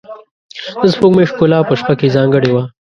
[0.83, 2.63] د سپوږمۍ ښکلا په شپه کې ځانګړې وه.